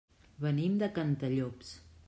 [0.45, 1.75] Venim de Cantallops.